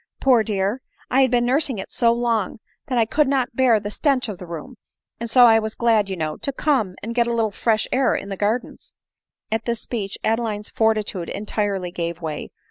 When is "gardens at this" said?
8.35-9.79